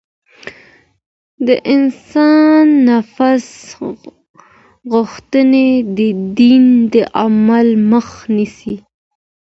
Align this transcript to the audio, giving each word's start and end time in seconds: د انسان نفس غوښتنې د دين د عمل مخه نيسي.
د 1.47 1.49
انسان 1.73 2.63
نفس 2.89 3.47
غوښتنې 4.93 5.69
د 5.97 5.99
دين 6.39 6.65
د 6.93 6.95
عمل 7.21 7.67
مخه 7.91 8.19
نيسي. 8.37 8.75